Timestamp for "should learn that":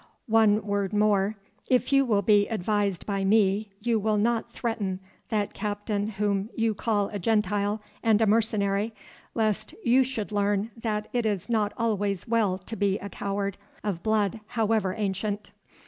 10.01-11.07